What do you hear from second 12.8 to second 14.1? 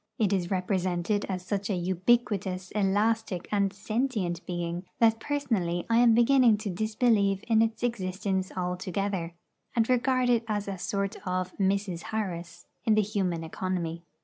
in the human economy.